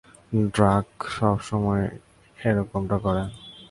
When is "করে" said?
3.05-3.23